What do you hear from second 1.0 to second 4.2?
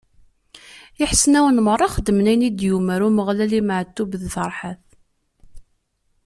Iḥesnawen meṛṛa xedmen ayen i d-yumeṛ Umeɣlal i Meɛtub